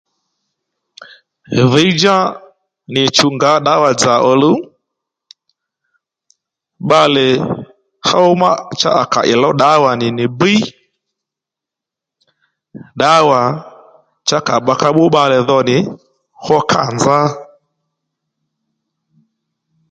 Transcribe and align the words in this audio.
Dhǐdjá 1.71 2.15
nì 2.91 2.99
ì 3.07 3.13
chǔw 3.15 3.33
ngǎ 3.35 3.51
ddǎwà 3.59 3.89
dza 3.99 4.15
òluw 4.31 4.57
bbalè 6.83 7.27
hó 8.07 8.21
ma 8.41 8.49
cha 8.79 8.89
ì 9.03 9.05
kà 9.13 9.21
ì 9.31 9.33
lǒw 9.41 9.53
ddǎwà 9.55 9.91
nì 9.99 10.07
nì 10.17 10.25
bbíy 10.31 10.61
ddǎwà 12.95 13.41
cha 14.27 14.37
à 14.41 14.45
kà 14.47 14.73
ka 14.81 14.87
bbú 14.93 15.03
bbalè 15.09 15.37
dho 15.49 15.59
nì 15.67 15.77
hó 16.45 16.55
kâ 16.71 16.81
nzá 16.95 17.19